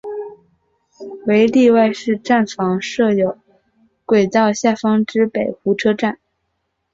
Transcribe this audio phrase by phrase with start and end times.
[1.27, 3.23] 唯一例外是站房设于
[4.03, 6.17] 轨道下方之北湖车站。